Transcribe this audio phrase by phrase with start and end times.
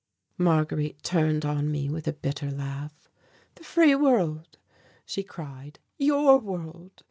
[0.39, 3.07] Marguerite turned on me with a bitter laugh.
[3.53, 4.57] "The free world,"
[5.05, 6.99] she cried, "your world.